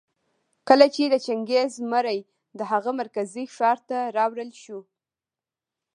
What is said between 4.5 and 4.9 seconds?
شو